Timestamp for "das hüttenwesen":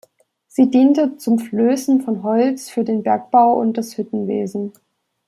3.77-4.73